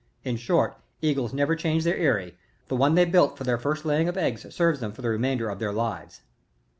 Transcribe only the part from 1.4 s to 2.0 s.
change their